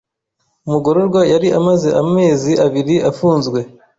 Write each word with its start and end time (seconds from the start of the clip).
Umugororwa 0.65 1.21
yari 1.33 1.47
amaze 1.59 1.89
amezi 2.01 2.51
abiri 2.65 2.95
afunzwe. 3.09 3.59